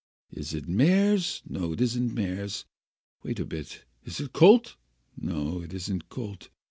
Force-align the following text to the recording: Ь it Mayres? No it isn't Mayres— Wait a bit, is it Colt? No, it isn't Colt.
Ь 0.35 0.55
it 0.55 0.67
Mayres? 0.67 1.43
No 1.47 1.73
it 1.73 1.79
isn't 1.79 2.15
Mayres— 2.15 2.65
Wait 3.23 3.39
a 3.39 3.45
bit, 3.45 3.83
is 4.03 4.19
it 4.19 4.33
Colt? 4.33 4.75
No, 5.15 5.61
it 5.61 5.75
isn't 5.75 6.09
Colt. 6.09 6.49